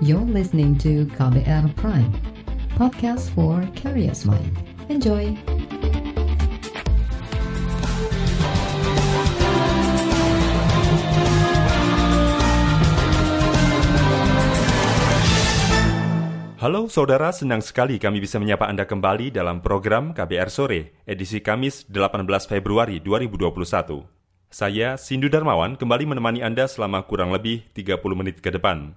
[0.00, 2.08] You're listening to KBR Prime,
[2.72, 4.48] podcast for curious mind.
[4.88, 5.36] Enjoy!
[16.56, 21.84] Halo saudara, senang sekali kami bisa menyapa Anda kembali dalam program KBR Sore, edisi Kamis
[21.92, 24.08] 18 Februari 2021.
[24.48, 28.96] Saya, Sindu Darmawan, kembali menemani Anda selama kurang lebih 30 menit ke depan.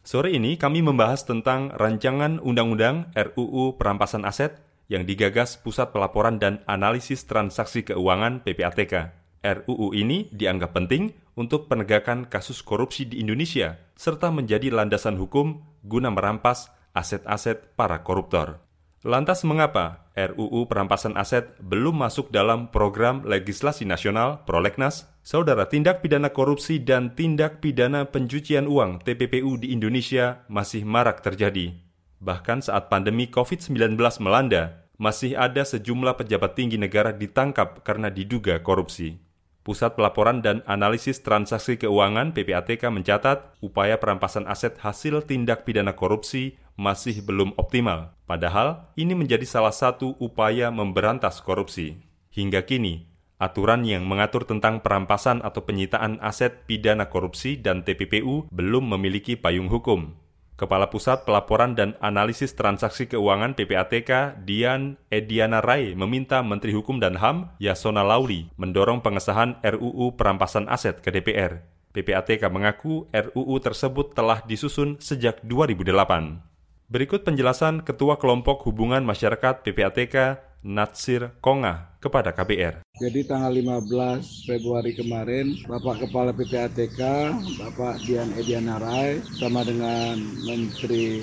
[0.00, 4.56] Sore ini kami membahas tentang rancangan Undang-Undang RUU Perampasan Aset
[4.88, 9.12] yang digagas Pusat Pelaporan dan Analisis Transaksi Keuangan PPATK.
[9.44, 16.08] RUU ini dianggap penting untuk penegakan kasus korupsi di Indonesia, serta menjadi landasan hukum guna
[16.08, 18.69] merampas aset-aset para koruptor.
[19.00, 25.08] Lantas mengapa RUU perampasan aset belum masuk dalam program legislasi nasional Prolegnas?
[25.24, 31.80] Saudara tindak pidana korupsi dan tindak pidana pencucian uang TPPU di Indonesia masih marak terjadi.
[32.20, 39.16] Bahkan saat pandemi COVID-19 melanda, masih ada sejumlah pejabat tinggi negara ditangkap karena diduga korupsi.
[39.64, 46.60] Pusat Pelaporan dan Analisis Transaksi Keuangan PPATK mencatat upaya perampasan aset hasil tindak pidana korupsi
[46.80, 48.16] masih belum optimal.
[48.24, 52.00] Padahal ini menjadi salah satu upaya memberantas korupsi.
[52.32, 53.04] Hingga kini,
[53.36, 59.68] aturan yang mengatur tentang perampasan atau penyitaan aset pidana korupsi dan TPPU belum memiliki payung
[59.68, 60.16] hukum.
[60.60, 67.16] Kepala Pusat Pelaporan dan Analisis Transaksi Keuangan PPATK, Dian Ediana Rai, meminta Menteri Hukum dan
[67.16, 71.64] HAM, Yasona Lauli, mendorong pengesahan RUU Perampasan Aset ke DPR.
[71.96, 76.44] PPATK mengaku RUU tersebut telah disusun sejak 2008.
[76.90, 82.82] Berikut penjelasan Ketua Kelompok Hubungan Masyarakat PPATK Natsir Konga kepada KBR.
[82.98, 87.30] Jadi tanggal 15 Februari kemarin, Bapak Kepala PPATK,
[87.62, 91.22] Bapak Dian Ediana Rai, sama dengan Menteri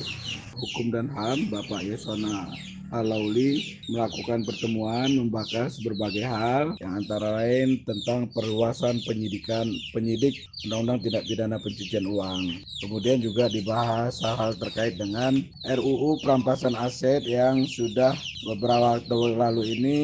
[0.55, 2.47] Hukum dan HAM, Bapak Yesona
[2.87, 11.23] Alauli melakukan pertemuan membahas berbagai hal yang antara lain tentang perluasan penyidikan penyidik Undang-Undang Tindak
[11.27, 12.63] Pidana Pencucian Uang.
[12.79, 19.99] Kemudian juga dibahas hal-hal terkait dengan RUU perampasan aset yang sudah beberapa waktu lalu ini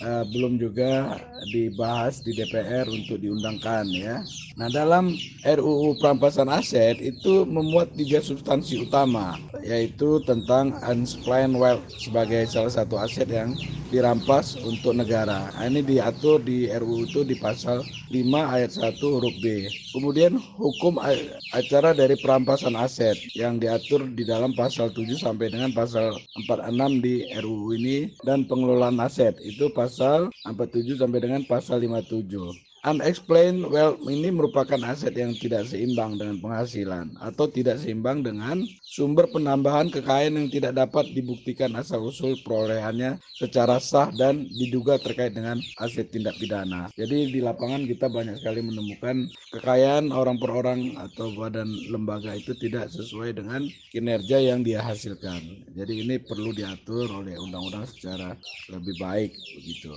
[0.00, 4.16] uh, belum juga dibahas di DPR untuk diundangkan ya.
[4.58, 12.44] Nah dalam RUU perampasan aset itu memuat tiga substansi utama yaitu tentang unclaimed wealth sebagai
[12.44, 13.56] salah satu aset yang
[13.90, 15.50] dirampas untuk negara.
[15.50, 19.74] Nah, ini diatur di RUU itu di pasal 5 ayat 1 huruf B.
[19.90, 21.02] Kemudian hukum
[21.50, 27.26] acara dari perampasan aset yang diatur di dalam pasal 7 sampai dengan pasal 46 di
[27.26, 32.69] RUU ini dan pengelolaan aset itu pasal 47 sampai dengan pasal 57.
[32.80, 39.28] Unexplained wealth ini merupakan aset yang tidak seimbang dengan penghasilan atau tidak seimbang dengan sumber
[39.28, 46.08] penambahan kekayaan yang tidak dapat dibuktikan asal-usul perolehannya secara sah dan diduga terkait dengan aset
[46.08, 46.88] tindak pidana.
[46.96, 52.56] Jadi di lapangan kita banyak sekali menemukan kekayaan orang per orang atau badan lembaga itu
[52.56, 55.68] tidak sesuai dengan kinerja yang dia hasilkan.
[55.76, 58.32] Jadi ini perlu diatur oleh undang-undang secara
[58.72, 59.92] lebih baik begitu.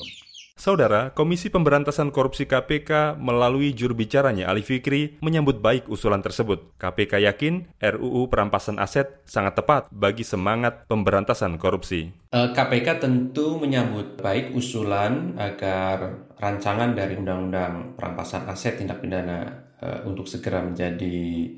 [0.64, 6.72] Saudara, Komisi Pemberantasan Korupsi KPK melalui juru bicaranya Ali Fikri menyambut baik usulan tersebut.
[6.80, 12.16] KPK yakin RUU perampasan aset sangat tepat bagi semangat pemberantasan korupsi.
[12.32, 19.44] KPK eh, tentu menyambut baik usulan agar rancangan dari Undang-Undang Perampasan Aset Tindak Pidana
[19.84, 21.52] eh, untuk segera menjadi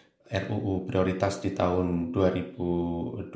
[0.49, 3.29] RUU prioritas di tahun 2021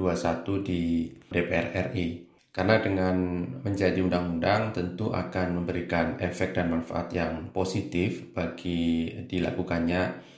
[0.65, 2.28] di DPR RI.
[2.49, 10.29] Karena dengan menjadi undang-undang tentu akan memberikan efek dan manfaat yang positif bagi dilakukannya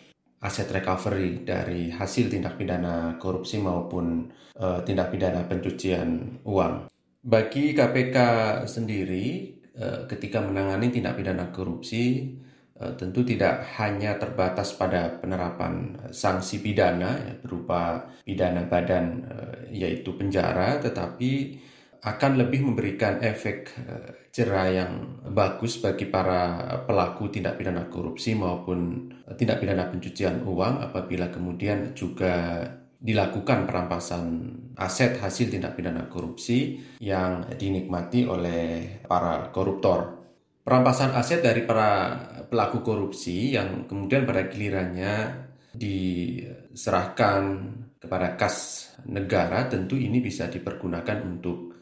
[0.41, 4.27] aset recovery dari hasil tindak pidana korupsi maupun
[4.57, 6.89] uh, tindak pidana pencucian uang.
[7.22, 8.17] Bagi KPK
[8.66, 12.33] sendiri, uh, ketika menangani tindak pidana korupsi,
[12.81, 19.23] uh, tentu tidak hanya terbatas pada penerapan sanksi pidana ya, berupa pidana badan
[19.72, 21.61] yaitu penjara, tetapi
[22.01, 24.91] akan lebih memberikan efek eh, jerah yang
[25.29, 31.93] bagus bagi para pelaku tindak pidana korupsi maupun eh, tindak pidana pencucian uang apabila kemudian
[31.93, 32.65] juga
[33.01, 34.25] dilakukan perampasan
[34.77, 40.21] aset hasil tindak pidana korupsi yang dinikmati oleh para koruptor.
[40.61, 42.13] Perampasan aset dari para
[42.45, 45.13] pelaku korupsi yang kemudian pada gilirannya
[45.73, 47.43] diserahkan
[47.97, 51.80] kepada kas negara tentu ini bisa dipergunakan untuk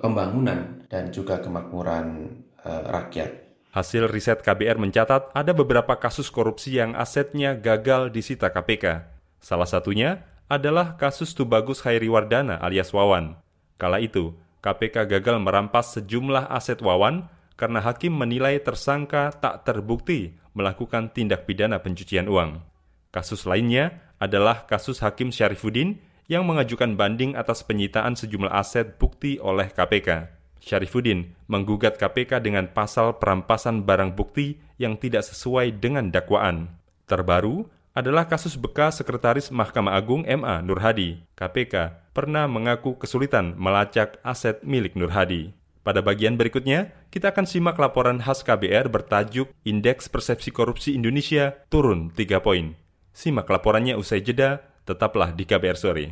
[0.00, 3.30] pembangunan dan juga kemakmuran uh, rakyat.
[3.70, 9.06] Hasil riset KBR mencatat ada beberapa kasus korupsi yang asetnya gagal disita KPK.
[9.38, 13.38] Salah satunya adalah kasus Tubagus Hairiwardana alias Wawan.
[13.78, 21.14] Kala itu, KPK gagal merampas sejumlah aset Wawan karena hakim menilai tersangka tak terbukti melakukan
[21.14, 22.66] tindak pidana pencucian uang.
[23.14, 25.98] Kasus lainnya adalah kasus Hakim Syarifuddin
[26.30, 30.30] yang mengajukan banding atas penyitaan sejumlah aset bukti oleh KPK.
[30.62, 36.70] Syarifuddin menggugat KPK dengan pasal perampasan barang bukti yang tidak sesuai dengan dakwaan.
[37.10, 41.26] Terbaru, adalah kasus bekas Sekretaris Mahkamah Agung MA Nur Hadi.
[41.34, 45.50] KPK pernah mengaku kesulitan melacak aset milik Nur Hadi.
[45.82, 52.14] Pada bagian berikutnya, kita akan simak laporan khas KBR bertajuk Indeks Persepsi Korupsi Indonesia turun
[52.14, 52.78] 3 poin.
[53.10, 56.06] Simak laporannya usai jeda, tetaplah di KBR Sore.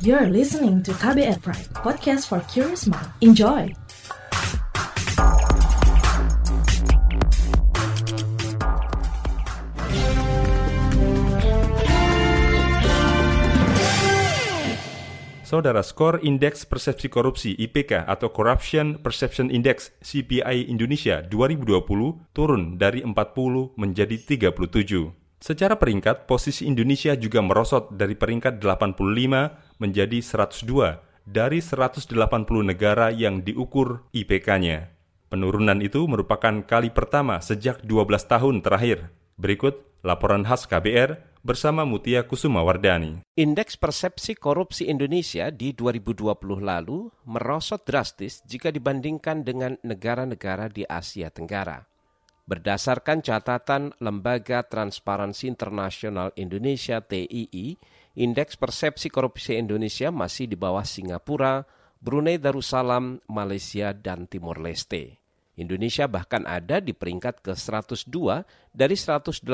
[0.00, 3.12] You're listening to KBR Pride, podcast for curious mind.
[3.20, 3.68] Enjoy!
[15.50, 23.02] Saudara, skor Indeks Persepsi Korupsi IPK atau Corruption Perception Index CPI Indonesia 2020 turun dari
[23.02, 25.19] 40 menjadi 37.
[25.40, 32.12] Secara peringkat, posisi Indonesia juga merosot dari peringkat 85 menjadi 102 dari 180
[32.60, 34.92] negara yang diukur IPK-nya.
[35.32, 39.08] Penurunan itu merupakan kali pertama sejak 12 tahun terakhir.
[39.40, 43.24] Berikut laporan khas KBR bersama Mutia Kusuma Wardani.
[43.32, 51.32] Indeks persepsi korupsi Indonesia di 2020 lalu merosot drastis jika dibandingkan dengan negara-negara di Asia
[51.32, 51.89] Tenggara.
[52.50, 57.78] Berdasarkan catatan Lembaga Transparansi Internasional Indonesia TII,
[58.18, 61.62] indeks persepsi korupsi Indonesia masih di bawah Singapura,
[62.02, 65.22] Brunei Darussalam, Malaysia, dan Timor Leste.
[65.62, 68.42] Indonesia bahkan ada di peringkat ke-102
[68.74, 69.46] dari 180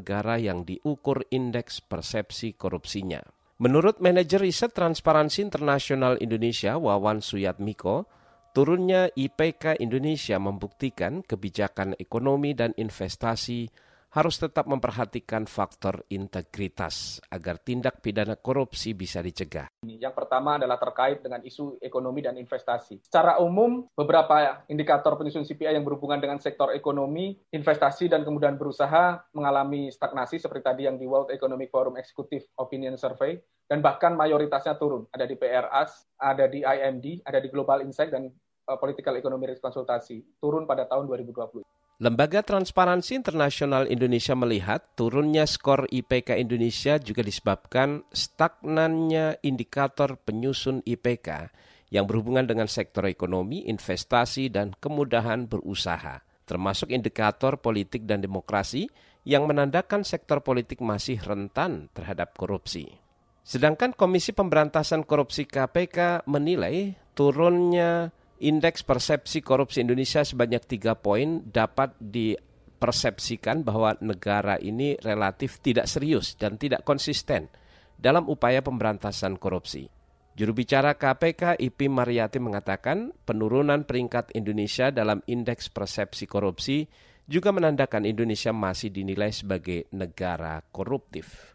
[0.00, 3.20] negara yang diukur indeks persepsi korupsinya.
[3.60, 8.08] Menurut manajer riset Transparansi Internasional Indonesia Wawan Suyatmiko,
[8.50, 13.70] turunnya IPK Indonesia membuktikan kebijakan ekonomi dan investasi
[14.10, 19.70] harus tetap memperhatikan faktor integritas agar tindak pidana korupsi bisa dicegah.
[19.86, 22.98] Yang pertama adalah terkait dengan isu ekonomi dan investasi.
[23.06, 29.22] Secara umum, beberapa indikator penyusun CPI yang berhubungan dengan sektor ekonomi, investasi, dan kemudian berusaha
[29.30, 33.38] mengalami stagnasi seperti tadi yang di World Economic Forum Executive Opinion Survey,
[33.70, 35.06] dan bahkan mayoritasnya turun.
[35.14, 38.26] Ada di PRAS, ada di IMD, ada di Global Insight, dan
[38.66, 40.42] uh, Political Economy Risk Konsultasi.
[40.42, 41.79] Turun pada tahun 2020.
[42.00, 51.52] Lembaga Transparansi Internasional Indonesia melihat turunnya skor IPK Indonesia juga disebabkan stagnannya indikator penyusun IPK
[51.92, 58.88] yang berhubungan dengan sektor ekonomi, investasi, dan kemudahan berusaha, termasuk indikator politik dan demokrasi
[59.28, 62.96] yang menandakan sektor politik masih rentan terhadap korupsi.
[63.44, 68.08] Sedangkan Komisi Pemberantasan Korupsi KPK menilai turunnya
[68.40, 76.34] indeks persepsi korupsi Indonesia sebanyak tiga poin dapat dipersepsikan bahwa negara ini relatif tidak serius
[76.40, 77.52] dan tidak konsisten
[78.00, 79.92] dalam upaya pemberantasan korupsi.
[80.32, 86.88] Juru bicara KPK Ipi Mariati mengatakan penurunan peringkat Indonesia dalam indeks persepsi korupsi
[87.28, 91.54] juga menandakan Indonesia masih dinilai sebagai negara koruptif.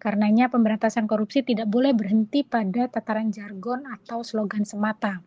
[0.00, 5.20] Karenanya pemberantasan korupsi tidak boleh berhenti pada tataran jargon atau slogan semata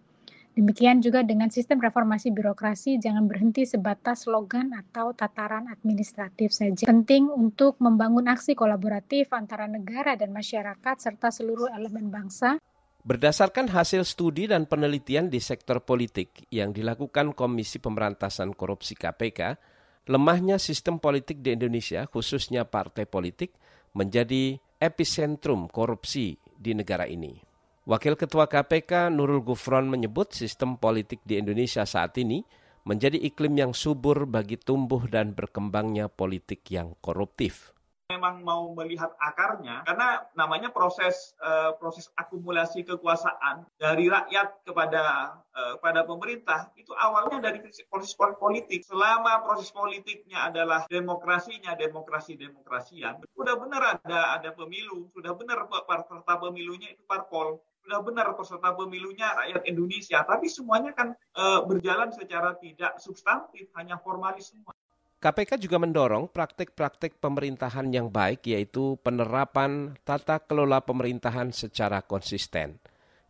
[0.53, 6.85] Demikian juga dengan sistem reformasi birokrasi jangan berhenti sebatas slogan atau tataran administratif saja.
[6.85, 12.61] Penting untuk membangun aksi kolaboratif antara negara dan masyarakat serta seluruh elemen bangsa.
[13.01, 19.57] Berdasarkan hasil studi dan penelitian di sektor politik yang dilakukan Komisi Pemberantasan Korupsi KPK,
[20.05, 23.57] lemahnya sistem politik di Indonesia, khususnya partai politik,
[23.97, 27.52] menjadi epicentrum korupsi di negara ini.
[27.83, 32.39] Wakil Ketua KPK Nurul Gufron menyebut sistem politik di Indonesia saat ini
[32.87, 37.75] menjadi iklim yang subur bagi tumbuh dan berkembangnya politik yang koruptif.
[38.07, 45.75] Memang mau melihat akarnya karena namanya proses uh, proses akumulasi kekuasaan dari rakyat kepada uh,
[45.83, 47.59] pada pemerintah itu awalnya dari
[47.91, 48.79] proses politik.
[48.87, 55.11] Selama proses politiknya adalah demokrasinya demokrasi demokrasian sudah benar ada ada pemilu.
[55.11, 61.11] Sudah benar peserta pemilunya itu parpol sudah benar peserta pemilunya rakyat Indonesia, tapi semuanya kan
[61.13, 64.71] e, berjalan secara tidak substantif, hanya formalis semua.
[65.19, 72.79] KPK juga mendorong praktik-praktik pemerintahan yang baik yaitu penerapan tata kelola pemerintahan secara konsisten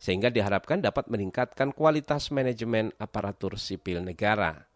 [0.04, 4.66] sehingga diharapkan dapat meningkatkan kualitas manajemen aparatur sipil negara.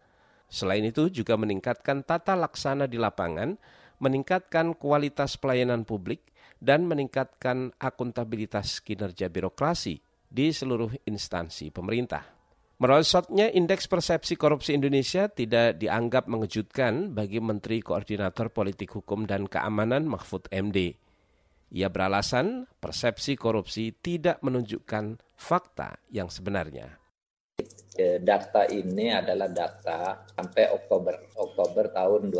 [0.49, 3.53] Selain itu juga meningkatkan tata laksana di lapangan
[3.99, 6.28] meningkatkan kualitas pelayanan publik,
[6.59, 9.95] dan meningkatkan akuntabilitas kinerja birokrasi
[10.29, 12.39] di seluruh instansi pemerintah.
[12.79, 20.07] Merosotnya indeks persepsi korupsi Indonesia tidak dianggap mengejutkan bagi Menteri Koordinator Politik Hukum dan Keamanan
[20.07, 20.95] Mahfud MD.
[21.75, 26.95] Ia beralasan persepsi korupsi tidak menunjukkan fakta yang sebenarnya.
[27.99, 32.31] Data ini adalah data sampai Oktober Oktober tahun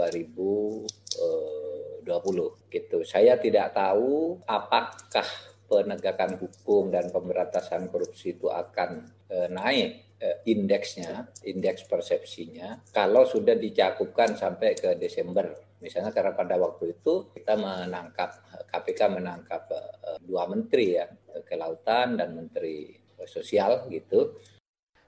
[2.01, 2.97] 2020 gitu.
[3.05, 5.27] Saya tidak tahu apakah
[5.69, 13.55] penegakan hukum dan pemberantasan korupsi itu akan eh, naik Eh, indeksnya, indeks persepsinya, kalau sudah
[13.55, 15.47] dicakupkan sampai ke Desember.
[15.79, 18.27] Misalnya karena pada waktu itu kita menangkap,
[18.67, 21.07] KPK menangkap uh, dua menteri ya,
[21.47, 24.35] kelautan dan menteri sosial gitu.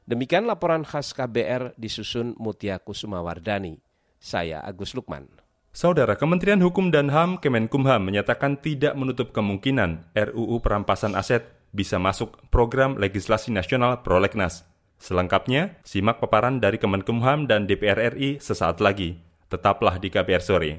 [0.07, 3.83] Demikian laporan khas KBR disusun Mutia Kusumawardani.
[4.15, 5.40] Saya Agus Lukman.
[5.71, 12.35] Saudara Kementerian Hukum dan HAM Kemenkumham menyatakan tidak menutup kemungkinan RUU perampasan aset bisa masuk
[12.51, 14.67] program legislasi nasional prolegnas.
[14.99, 19.15] Selengkapnya, simak paparan dari Kemenkumham dan DPR RI sesaat lagi.
[19.47, 20.71] Tetaplah di KBR Sore.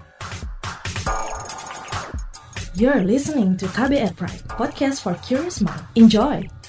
[2.76, 5.88] You're listening to KBR Pride, podcast for curious mind.
[5.96, 6.61] Enjoy!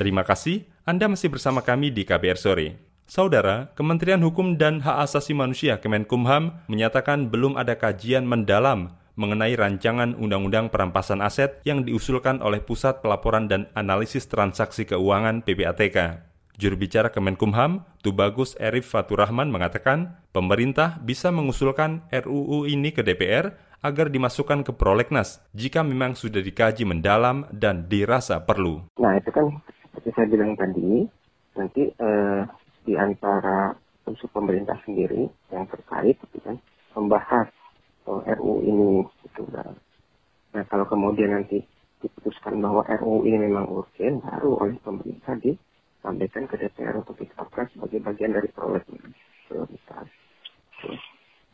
[0.00, 2.80] Terima kasih Anda masih bersama kami di KBR Sore.
[3.04, 10.16] Saudara, Kementerian Hukum dan Hak Asasi Manusia Kemenkumham menyatakan belum ada kajian mendalam mengenai rancangan
[10.16, 16.24] Undang-Undang Perampasan Aset yang diusulkan oleh Pusat Pelaporan dan Analisis Transaksi Keuangan PPATK.
[16.56, 23.52] Juru bicara Kemenkumham, Tubagus Erif Faturahman mengatakan, pemerintah bisa mengusulkan RUU ini ke DPR
[23.84, 28.88] agar dimasukkan ke prolegnas jika memang sudah dikaji mendalam dan dirasa perlu.
[28.96, 31.02] Nah itu kan seperti saya bilang tadi,
[31.58, 32.42] nanti eh,
[32.86, 33.74] di antara
[34.06, 36.56] unsur pemerintah sendiri yang terkait gitu kan
[36.96, 37.46] membahas
[38.06, 39.74] oh, RU ini gitu kan.
[40.54, 41.62] Nah kalau kemudian nanti
[42.00, 48.00] diputuskan bahwa RU ini memang urgen baru oleh pemerintah disampaikan ke DPR untuk ditetapkan sebagai
[48.02, 50.06] bagian dari prioritas.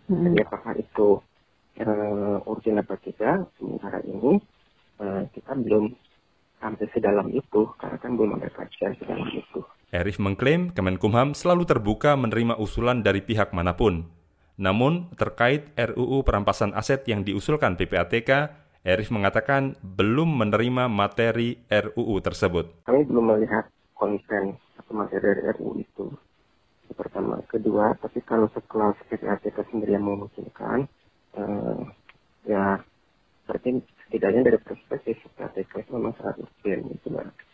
[0.07, 0.23] Hmm.
[0.23, 1.19] Jadi apakah itu
[1.83, 4.39] uh, urgen apa tidak sementara ini
[5.03, 5.91] uh, kita belum
[6.61, 9.61] sampai sedalam itu karena kan belum ada kajian sedalam itu.
[9.95, 14.09] Erif mengklaim Kemenkumham selalu terbuka menerima usulan dari pihak mana pun.
[14.57, 18.51] Namun, terkait RUU perampasan aset yang diusulkan PPATK,
[18.87, 22.87] Erif mengatakan belum menerima materi RUU tersebut.
[22.89, 26.07] Kami belum melihat konten atau materi RUU itu.
[26.87, 27.43] Itu pertama.
[27.51, 30.87] Kedua, tapi kalau sekelas PPATK sendiri yang memungkinkan,
[31.37, 31.81] eh,
[32.47, 32.81] ya
[33.45, 37.09] berarti setidaknya dari perspektif itu memang sangat gitu,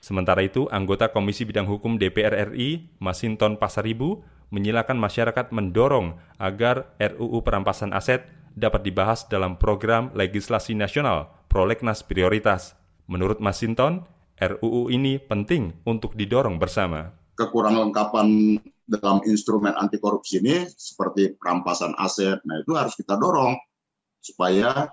[0.05, 4.21] Sementara itu, anggota Komisi Bidang Hukum DPR RI, Masinton Pasaribu,
[4.53, 12.77] menyilakan masyarakat mendorong agar RUU perampasan aset dapat dibahas dalam program legislasi nasional prolegnas prioritas.
[13.09, 14.05] Menurut Masinton,
[14.37, 17.17] RUU ini penting untuk didorong bersama.
[17.33, 23.57] Kekurangan lengkapan dalam instrumen anti korupsi ini seperti perampasan aset, nah itu harus kita dorong
[24.21, 24.93] supaya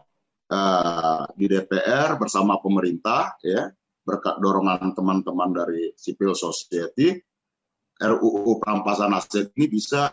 [0.50, 3.70] uh, di DPR bersama pemerintah ya
[4.03, 7.13] berkat dorongan teman-teman dari civil society,
[8.01, 10.10] RUU perampasan aset ini bisa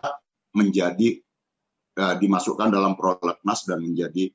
[0.53, 1.17] menjadi
[1.97, 4.29] uh, dimasukkan dalam prolegnas dan menjadi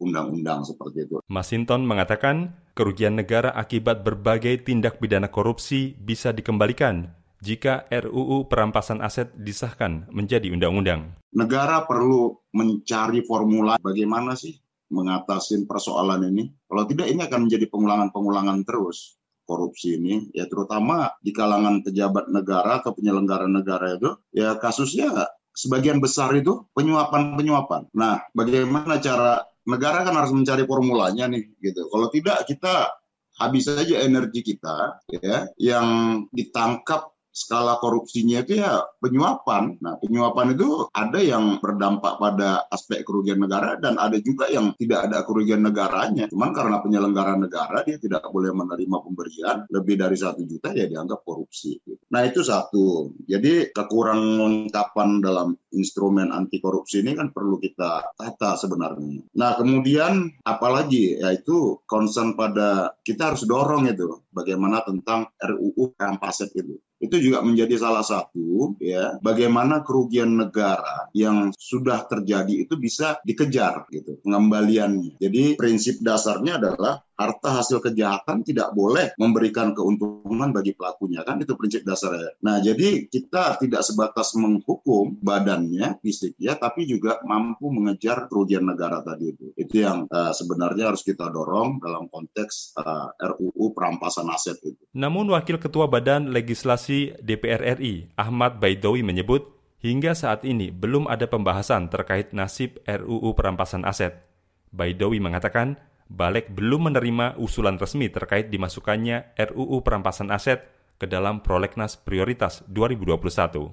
[0.00, 1.16] undang-undang seperti itu.
[1.26, 9.32] Masinton mengatakan kerugian negara akibat berbagai tindak pidana korupsi bisa dikembalikan jika RUU perampasan aset
[9.34, 11.18] disahkan menjadi undang-undang.
[11.34, 14.56] Negara perlu mencari formula bagaimana sih
[14.90, 16.50] mengatasi persoalan ini.
[16.66, 19.16] Kalau tidak ini akan menjadi pengulangan-pengulangan terus
[19.46, 25.10] korupsi ini ya terutama di kalangan pejabat negara atau penyelenggara negara itu ya kasusnya
[25.50, 27.90] sebagian besar itu penyuapan-penyuapan.
[27.98, 31.90] Nah, bagaimana cara negara kan harus mencari formulanya nih gitu.
[31.90, 32.94] Kalau tidak kita
[33.40, 35.86] habis saja energi kita ya yang
[36.30, 39.78] ditangkap skala korupsinya itu ya penyuapan.
[39.80, 45.08] Nah, penyuapan itu ada yang berdampak pada aspek kerugian negara dan ada juga yang tidak
[45.08, 46.26] ada kerugian negaranya.
[46.28, 51.22] Cuman karena penyelenggara negara dia tidak boleh menerima pemberian lebih dari satu juta ya dianggap
[51.22, 51.78] korupsi.
[52.10, 53.14] Nah, itu satu.
[53.24, 59.30] Jadi kekurangan lengkapan dalam instrumen anti korupsi ini kan perlu kita tata sebenarnya.
[59.38, 66.76] Nah kemudian apalagi yaitu concern pada kita harus dorong itu bagaimana tentang RUU rampaset itu
[67.00, 73.88] itu juga menjadi salah satu ya bagaimana kerugian negara yang sudah terjadi itu bisa dikejar
[73.88, 75.16] gitu pengembaliannya.
[75.16, 81.52] Jadi prinsip dasarnya adalah harta hasil kejahatan tidak boleh memberikan keuntungan bagi pelakunya kan itu
[81.52, 82.32] prinsip dasarnya.
[82.40, 89.04] Nah jadi kita tidak sebatas menghukum badannya fisik ya tapi juga mampu mengejar kerugian negara
[89.04, 89.52] tadi itu.
[89.52, 94.80] Itu yang uh, sebenarnya harus kita dorong dalam konteks uh, eh, RUU perampasan aset itu.
[94.96, 101.28] Namun Wakil Ketua Badan Legislasi DPR RI Ahmad Baidowi menyebut hingga saat ini belum ada
[101.28, 104.24] pembahasan terkait nasib RUU perampasan aset.
[104.70, 110.66] Baidowi mengatakan Balik belum menerima usulan resmi terkait dimasukkannya RUU perampasan aset
[110.98, 113.70] ke dalam prolegnas prioritas 2021.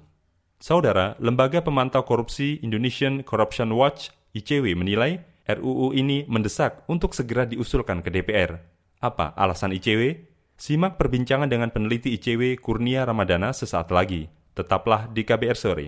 [0.61, 8.05] Saudara, Lembaga Pemantau Korupsi Indonesian Corruption Watch ICW menilai RUU ini mendesak untuk segera diusulkan
[8.05, 8.61] ke DPR.
[9.01, 10.29] Apa alasan ICW?
[10.57, 14.29] Simak perbincangan dengan peneliti ICW Kurnia Ramadana sesaat lagi.
[14.53, 15.87] Tetaplah di KBR sore.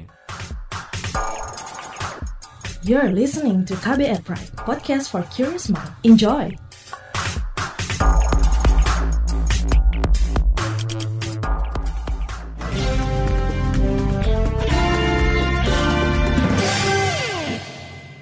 [2.79, 5.91] You're listening to KBR Pride, podcast for curious mind.
[6.07, 6.47] Enjoy!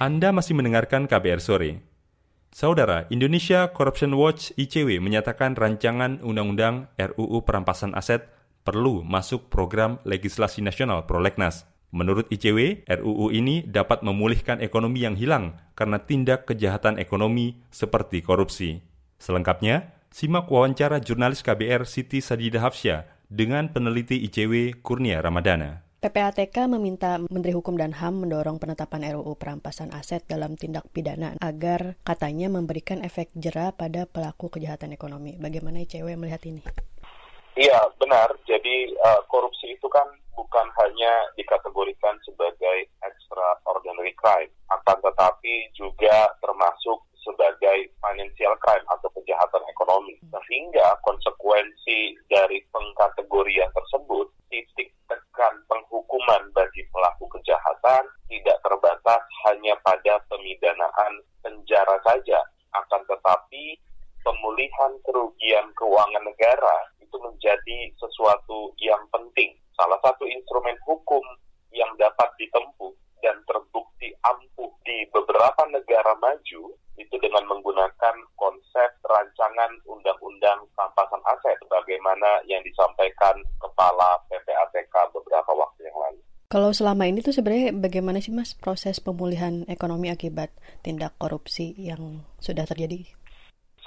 [0.01, 1.77] Anda masih mendengarkan KBR Sore.
[2.49, 8.25] Saudara, Indonesia Corruption Watch ICW menyatakan rancangan Undang-Undang RUU Perampasan Aset
[8.65, 11.76] perlu masuk program legislasi nasional Prolegnas.
[11.95, 18.83] Menurut ICW, RUU ini dapat memulihkan ekonomi yang hilang karena tindak kejahatan ekonomi seperti korupsi.
[19.15, 25.87] Selengkapnya, simak wawancara jurnalis KBR Siti Sadidah Hafsya dengan peneliti ICW Kurnia Ramadana.
[25.97, 31.97] PPATK meminta Menteri Hukum dan HAM mendorong penetapan RUU perampasan aset dalam tindak pidana agar
[32.05, 35.39] katanya memberikan efek jera pada pelaku kejahatan ekonomi.
[35.41, 36.61] Bagaimana ICW melihat ini?
[37.57, 38.29] Iya, benar.
[38.45, 40.05] Jadi uh, korupsi itu kan
[40.37, 49.65] bukan hanya dikategorikan sebagai extraordinary crime, akan tetapi juga termasuk sebagai financial crime atau kejahatan
[49.67, 50.15] ekonomi.
[50.29, 60.21] Sehingga konsekuensi dari pengkategorian tersebut, titik tekan penghukuman bagi pelaku kejahatan tidak terbatas hanya pada
[60.31, 62.39] pemidanaan penjara saja,
[62.71, 63.75] akan tetapi
[64.23, 71.21] pemulihan kerugian keuangan negara itu menjadi sesuatu yang penting salah satu instrumen hukum
[71.71, 79.71] yang dapat ditempuh dan terbukti ampuh di beberapa negara maju itu dengan menggunakan konsep rancangan
[79.85, 86.21] undang-undang rampasan aset bagaimana yang disampaikan kepala PPATK beberapa waktu yang lalu.
[86.47, 90.47] Kalau selama ini tuh sebenarnya bagaimana sih Mas proses pemulihan ekonomi akibat
[90.79, 93.03] tindak korupsi yang sudah terjadi?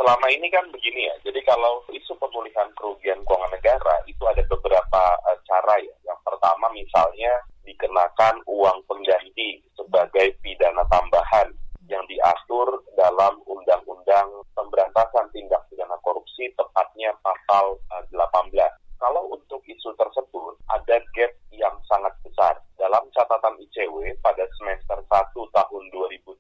[0.01, 1.15] selama ini kan begini ya.
[1.29, 5.95] Jadi kalau isu pemulihan kerugian keuangan negara itu ada beberapa uh, cara ya.
[6.09, 11.53] Yang pertama misalnya dikenakan uang pengganti sebagai pidana tambahan
[11.85, 18.80] yang diatur dalam Undang-Undang Pemberantasan Tindak Pidana Korupsi tepatnya pasal uh, eh, 18.
[19.01, 22.61] Kalau untuk isu tersebut ada gap yang sangat besar.
[22.77, 26.37] Dalam catatan ICW pada semester 1 tahun 2020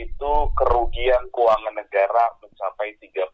[0.00, 3.28] itu kerugian keuangan negara mencapai 39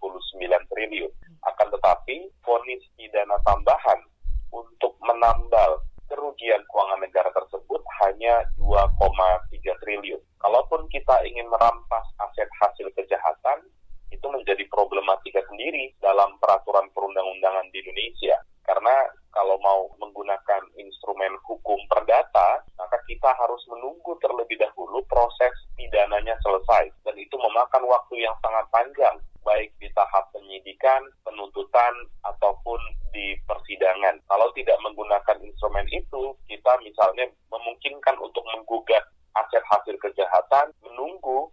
[0.74, 1.12] triliun.
[1.46, 4.02] Akan tetapi, vonis pidana tambahan
[4.50, 10.20] untuk menambal kerugian keuangan negara tersebut hanya 2,3 triliun.
[10.42, 13.70] Kalaupun kita ingin merampas aset hasil kejahatan,
[14.10, 18.36] itu menjadi problematika sendiri dalam peraturan perundang-undangan di Indonesia.
[18.66, 26.36] Karena kalau mau menggunakan instrumen hukum perdata, maka kita harus menunggu terlebih dahulu proses pidananya
[26.44, 26.90] selesai.
[27.06, 31.94] Dan itu memakan waktu yang sangat panjang, baik di tahap penyidikan, penuntutan,
[32.26, 32.78] ataupun
[33.10, 34.20] di persidangan.
[34.28, 39.02] Kalau tidak menggunakan instrumen itu, kita misalnya memungkinkan untuk menggugat
[39.38, 41.50] aset hasil kejahatan, menunggu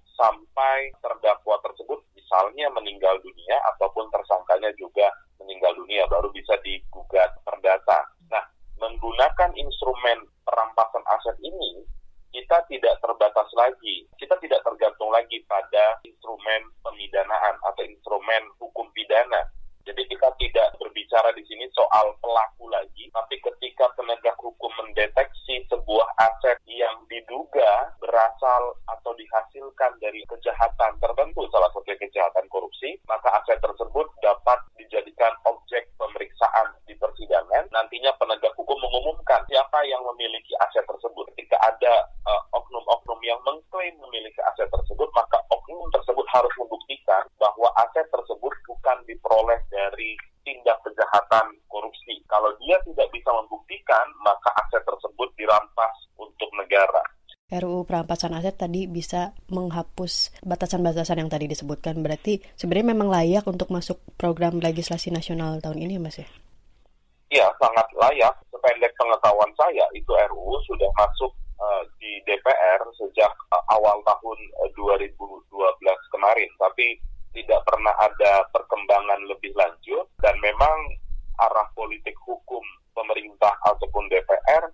[0.77, 5.09] sampai terdakwa tersebut misalnya meninggal dunia ataupun tersangkanya juga
[5.41, 8.05] meninggal dunia baru bisa digugat perdata.
[8.29, 8.45] Nah,
[8.77, 11.81] menggunakan instrumen perampasan aset ini
[12.29, 19.49] kita tidak terbatas lagi, kita tidak tergantung lagi pada instrumen pemidanaan atau instrumen hukum pidana.
[19.87, 26.11] Jadi kita tidak berbicara di sini soal pelaku lagi, tapi ketika penegak hukum mendeteksi sebuah
[26.19, 33.63] aset yang diduga berasal atau dihasilkan dari kejahatan tertentu, salah satu kejahatan korupsi, maka aset
[33.63, 37.71] tersebut dapat dijadikan objek pemeriksaan di persidangan.
[37.71, 41.31] Nantinya penegak hukum mengumumkan siapa yang memiliki aset tersebut.
[41.31, 41.57] Ketika
[50.87, 52.23] kejahatan korupsi.
[52.31, 57.03] Kalau dia tidak bisa membuktikan, maka aset tersebut dirampas untuk negara.
[57.47, 62.03] RUU perampasan aset tadi bisa menghapus batasan-batasan yang tadi disebutkan.
[62.03, 66.27] Berarti sebenarnya memang layak untuk masuk program legislasi nasional tahun ini, Mas ya?
[67.31, 68.35] Iya, sangat layak.
[68.51, 74.67] Sependek pengetahuan saya, itu RUU sudah masuk uh, di DPR sejak uh, awal tahun uh,
[74.67, 76.49] eh, 2012 kemarin.
[76.59, 76.99] Tapi
[77.35, 80.75] tidak pernah ada perkembangan lebih lanjut dan memang
[81.37, 82.63] arah politik hukum
[82.97, 84.73] pemerintah ataupun DPR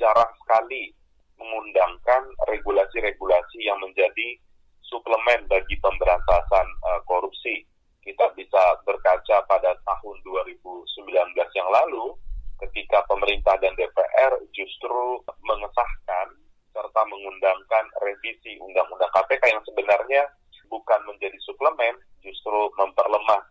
[0.00, 0.96] jarang sekali
[1.40, 2.22] mengundangkan
[2.52, 4.36] regulasi-regulasi yang menjadi
[4.84, 7.64] suplemen bagi pemberantasan uh, korupsi.
[8.04, 12.16] Kita bisa berkaca pada tahun 2019 yang lalu
[12.60, 16.26] ketika pemerintah dan DPR justru mengesahkan
[16.70, 20.22] serta mengundangkan revisi Undang-Undang KPK yang sebenarnya
[20.70, 23.42] bukan menjadi suplemen, justru memperlemah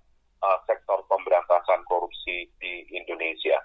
[0.45, 3.59] uh, sektor pemberantasan korupsi di Indonesia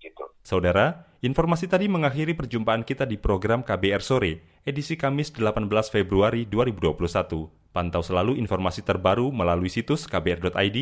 [0.00, 0.24] gitu.
[0.40, 7.52] Saudara, informasi tadi mengakhiri perjumpaan kita di program KBR Sore, edisi Kamis 18 Februari 2021.
[7.70, 10.78] Pantau selalu informasi terbaru melalui situs kbr.id,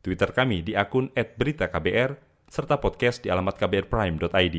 [0.00, 2.16] Twitter kami di akun @beritaKBR,
[2.48, 4.56] serta podcast di alamat kbrprime.id.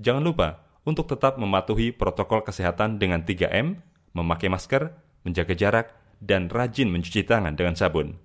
[0.00, 3.78] Jangan lupa untuk tetap mematuhi protokol kesehatan dengan 3M,
[4.16, 5.86] memakai masker, menjaga jarak,
[6.24, 8.16] dan rajin mencuci tangan dengan sabun.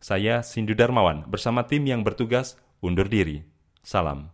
[0.00, 3.44] Saya Sindu Darmawan bersama tim yang bertugas undur diri.
[3.80, 4.33] Salam.